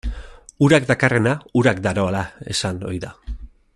[0.67, 2.23] Urak dakarrena urak daroala
[2.55, 3.13] esan ohi da.